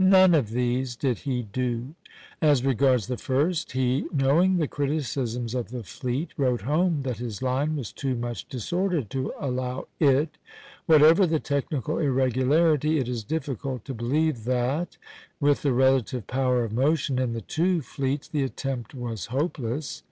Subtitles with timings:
[0.00, 1.94] None of these did he do.
[2.42, 7.40] As regards the first, he, knowing the criticisms of the fleet, wrote home that his
[7.40, 10.36] line was too much disordered to allow it.
[10.86, 14.96] Whatever the technical irregularity, it is difficult to believe that,
[15.38, 20.02] with the relative power of motion in the two fleets, the attempt was hopeless.